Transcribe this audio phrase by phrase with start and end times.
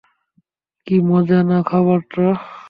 [0.87, 2.25] কী মজা না খাবারটা?